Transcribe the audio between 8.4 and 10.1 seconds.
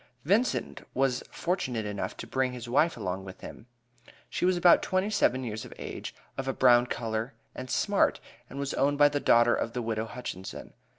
and was owned by the daughter of the widow